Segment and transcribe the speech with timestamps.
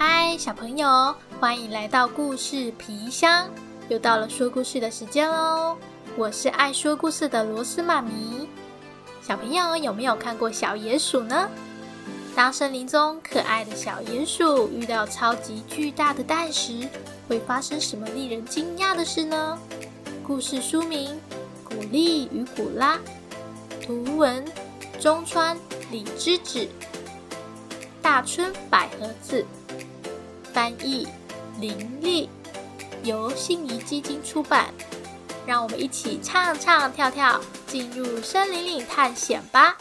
[0.00, 3.50] 嗨，小朋友，欢迎来到故事皮箱，
[3.88, 5.76] 又到了说故事的时间喽！
[6.16, 8.48] 我是爱说故事的螺丝妈咪。
[9.20, 11.50] 小朋友有没有看过小野鼠呢？
[12.36, 16.88] 当森林中可爱的小野鼠遇到超级巨大的蛋时，
[17.26, 19.58] 会发生什么令人惊讶的事呢？
[20.24, 21.10] 故事书名
[21.68, 22.96] 《古丽与古拉》，
[23.84, 24.44] 图文
[25.00, 25.58] 中川
[25.90, 26.68] 李之子，
[28.00, 29.44] 大村百合子。
[30.58, 31.06] 翻译
[31.60, 32.28] 林立，
[33.04, 34.74] 由信宜基金出版。
[35.46, 39.78] 让我们一起唱唱跳跳，进入森林里探险吧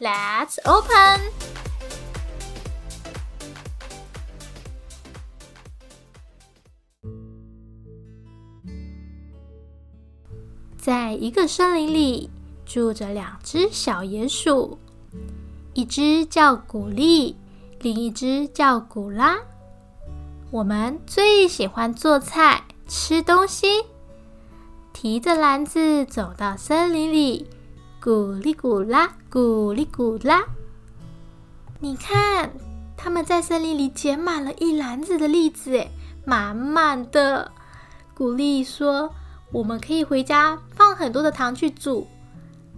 [0.00, 1.20] ！Let's open。
[10.76, 12.30] 在一个森林里，
[12.66, 14.76] 住着两只小野鼠，
[15.72, 17.36] 一只叫古丽，
[17.78, 19.38] 另一只叫古拉。
[20.54, 23.66] 我们最喜欢做菜、吃东西，
[24.92, 27.48] 提着篮子走到森林里，
[28.00, 30.44] 咕哩咕啦，咕哩咕啦。
[31.80, 32.52] 你看，
[32.96, 35.88] 他们在森林里捡满了一篮子的栗子，
[36.24, 37.50] 满满的。
[38.14, 39.12] 古丽说
[39.50, 42.06] ：“我们可以回家放很多的糖去煮，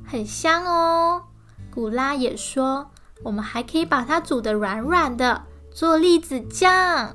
[0.02, 1.24] 很香哦。”
[1.70, 2.90] 古拉也说
[3.22, 7.14] ：“我们还可以把它煮的软软的，做栗子酱。”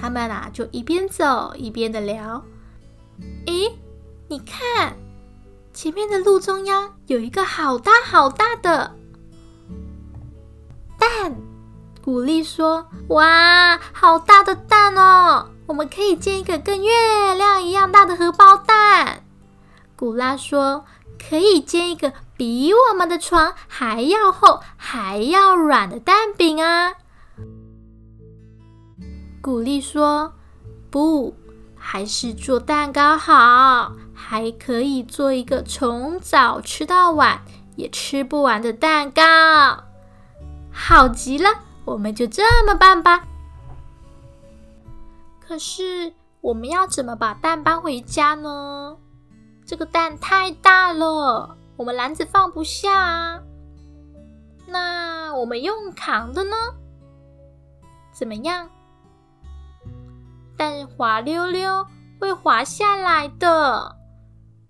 [0.00, 2.44] 他们啊，就一边走一边的聊。
[3.46, 3.78] 诶，
[4.28, 4.96] 你看，
[5.72, 8.94] 前面的路中央有一个好大好大的
[10.98, 11.34] 蛋。
[12.02, 15.50] 古丽说：“哇，好大的蛋哦！
[15.66, 19.24] 我们可以建一个跟月亮一样大的荷包蛋。”
[19.94, 20.84] 古拉说
[21.18, 26.94] ：“可以煎一个比我们的床还要厚、还要软的蛋饼啊。”
[29.48, 30.34] 古丽说
[30.92, 31.34] ：“不，
[31.74, 37.40] 还是做蛋糕好，还可以做一个从早吃到晚
[37.74, 39.22] 也吃不完的蛋糕，
[40.70, 41.48] 好极了！
[41.86, 43.26] 我们就这么办吧。
[45.40, 46.12] 可是，
[46.42, 48.98] 我们要怎么把蛋搬回家呢？
[49.64, 53.40] 这个蛋太大了，我们篮子放不下啊。
[54.66, 56.54] 那我们用扛的呢？
[58.12, 58.68] 怎么样？”
[60.58, 61.86] 但滑溜溜
[62.20, 63.96] 会滑下来的，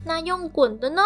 [0.04, 1.02] 那用滚的呢？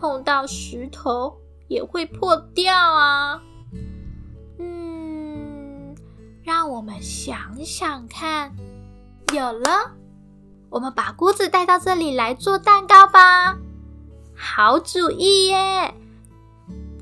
[0.00, 1.38] 碰到石头
[1.68, 3.40] 也会破掉啊。
[4.58, 5.94] 嗯，
[6.42, 8.54] 让我们想想看。
[9.32, 9.92] 有了，
[10.68, 13.56] 我们把锅子带到这里来做蛋糕吧。
[14.36, 15.94] 好主意耶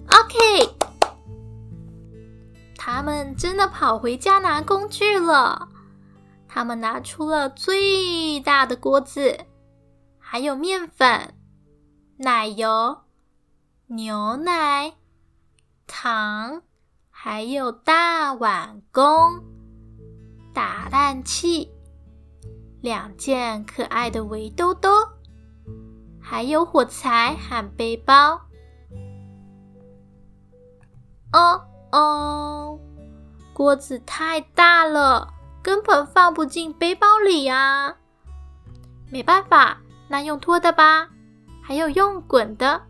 [0.07, 0.75] ！OK，
[2.77, 5.69] 他们真的跑回家拿工具了。
[6.55, 9.47] 他们拿出了最大的锅子，
[10.19, 11.35] 还有面粉、
[12.19, 12.99] 奶油、
[13.87, 14.93] 牛奶、
[15.87, 16.61] 糖，
[17.09, 19.43] 还有大碗公、
[20.53, 21.71] 打蛋器、
[22.83, 24.91] 两件可爱的围兜兜，
[26.21, 28.39] 还有火柴和背包。
[31.33, 32.79] 哦哦，
[33.55, 35.33] 锅子太大了。
[35.63, 37.97] 根本放不进背包里呀！
[39.11, 39.79] 没办法，
[40.09, 41.09] 那用拖的吧。
[41.63, 42.83] 还有用滚的，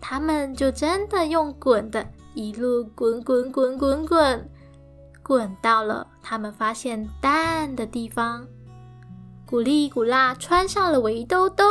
[0.00, 4.50] 他们就真的用滚的，一路滚滚滚滚滚，
[5.22, 8.46] 滚到了他们发现蛋的地方。
[9.44, 11.64] 古丽古拉穿上了围兜兜，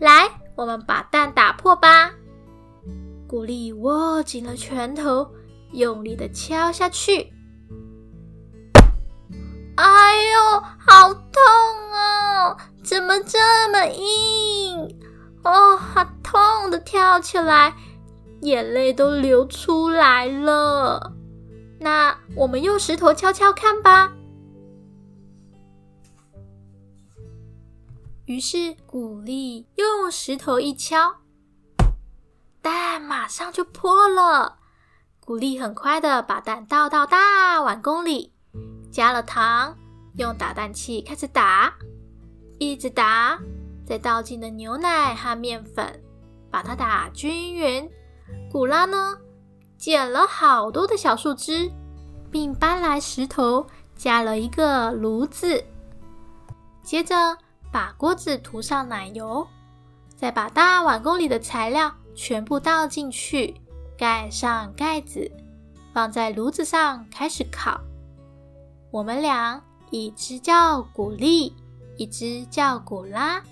[0.00, 2.12] 来，我们把蛋打破吧。
[3.28, 5.30] 古丽握紧了拳头，
[5.72, 7.32] 用力的敲下去。
[9.86, 11.42] 哎呦，好痛
[11.92, 12.56] 哦！
[12.82, 14.98] 怎么这么硬？
[15.44, 17.74] 哦，好痛的，跳起来，
[18.40, 21.12] 眼泪都流出来了。
[21.80, 24.10] 那我们用石头敲敲看吧。
[28.24, 31.16] 于是古丽用石头一敲，
[32.62, 34.56] 蛋马上就破了。
[35.20, 38.33] 古丽很快的把蛋倒到大碗公里。
[38.94, 39.76] 加了糖，
[40.18, 41.74] 用打蛋器开始打，
[42.60, 43.36] 一直打，
[43.84, 46.00] 再倒进了牛奶和面粉，
[46.48, 47.90] 把它打均匀。
[48.52, 49.18] 古拉呢，
[49.76, 51.68] 捡了好多的小树枝，
[52.30, 55.64] 并搬来石头，加了一个炉子。
[56.84, 57.36] 接着
[57.72, 59.44] 把锅子涂上奶油，
[60.14, 63.56] 再把大碗公里的材料全部倒进去，
[63.98, 65.28] 盖上盖子。
[65.92, 67.80] 放在炉子上开始烤。
[68.94, 69.60] 我们俩，
[69.90, 71.52] 一只叫古丽，
[71.96, 73.42] 一只叫古拉。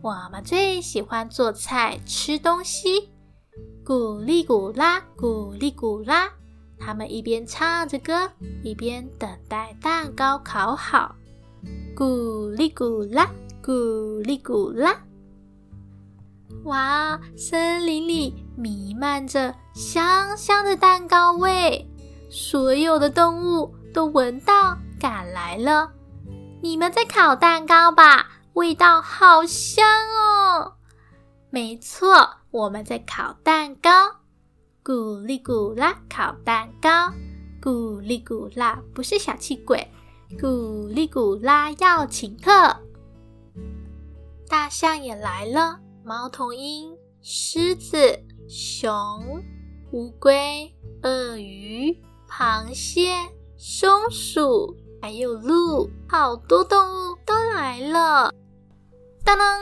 [0.00, 3.10] 我们最喜欢做菜、吃东西。
[3.84, 6.30] 古丽古拉，古丽古拉。
[6.78, 8.30] 他们一边唱着歌，
[8.62, 11.16] 一边等待蛋糕烤好。
[11.96, 13.28] 古丽古拉，
[13.60, 13.72] 古
[14.20, 14.96] 丽古拉。
[16.62, 21.90] 哇，森林里弥漫着香香的蛋糕味，
[22.30, 25.92] 所有的动物都闻到，赶来了。
[26.62, 28.28] 你们在烤蛋糕吧？
[28.52, 30.74] 味道好香哦！
[31.50, 33.90] 没错，我们在烤蛋糕。
[34.84, 37.12] 咕哩咕啦，烤蛋糕。
[37.60, 39.90] 咕哩咕啦，不是小气鬼。
[40.38, 42.76] 咕哩咕啦，要请客。
[44.48, 45.80] 大象也来了。
[46.04, 48.92] 猫头鹰、狮子、熊、
[49.90, 50.72] 乌龟、
[51.02, 53.16] 鳄鱼、螃蟹、
[53.56, 58.32] 松鼠，还有鹿，好多动物都来了。
[59.24, 59.58] 当当，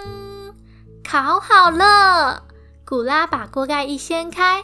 [1.03, 2.43] 烤好了！
[2.85, 4.63] 古拉把锅盖一掀开，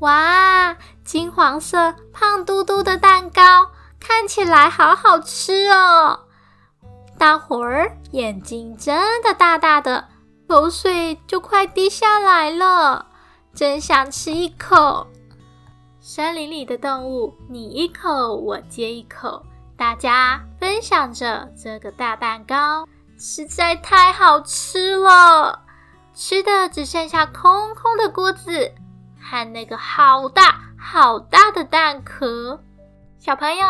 [0.00, 3.70] 哇，金黄色、胖嘟嘟的蛋糕，
[4.00, 6.18] 看起来好好吃哦！
[7.16, 10.08] 大伙儿眼睛睁得大大的。
[10.48, 13.06] 口水就快滴下来了，
[13.54, 15.06] 真想吃一口。
[16.00, 19.42] 森林里的动物，你一口我接一口，
[19.82, 22.86] 大家分享着这个大蛋糕，
[23.18, 25.64] 实在太好吃了。
[26.14, 28.72] 吃的只剩下空空的锅子
[29.20, 32.62] 和那个好大好大的蛋壳。
[33.18, 33.66] 小朋友，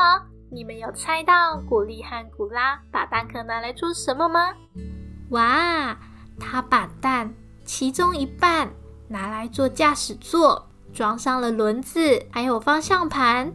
[0.50, 4.52] 你们有猜到古丽和古拉把蛋壳拿来做什么吗？
[5.30, 5.96] 哇！
[6.38, 7.32] 他把蛋
[7.64, 8.70] 其中一半
[9.08, 13.50] 拿来做驾驶座，装上了轮子，还有方向盘。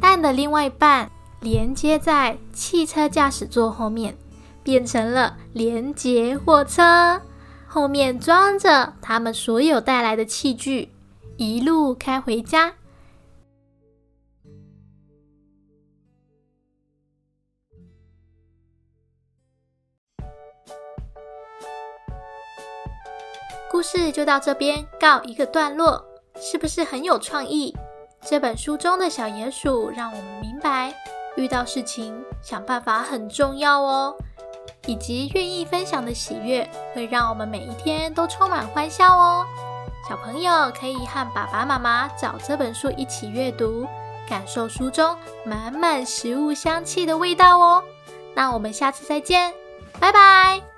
[0.00, 1.10] 蛋的另外一半
[1.40, 4.14] 连接在汽车驾驶座后面，
[4.62, 7.20] 变成了连接货车，
[7.66, 10.90] 后面装着他们所有带来的器具，
[11.38, 12.74] 一路开回家。
[23.70, 26.04] 故事就到这边告一个段落，
[26.38, 27.74] 是不是很有创意？
[28.22, 30.92] 这本书中的小鼹鼠让我们明白，
[31.40, 34.14] 遇到事情想办法很重要哦，
[34.86, 39.46] 以及愿意分享的喜悦会让我们每一天都充满欢笑哦。
[40.08, 43.86] 小朋友可以和爸爸妈妈找这本书一起阅读，
[44.28, 47.82] 感受书中满满食物香气的味道哦。
[48.34, 49.52] 那我们下次再见，
[49.98, 50.69] 拜拜。